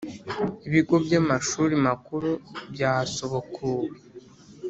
ibigo 0.67 0.95
by 1.05 1.13
amashuri 1.21 1.73
makuru 1.87 2.29
byasubukuwe 2.73 3.87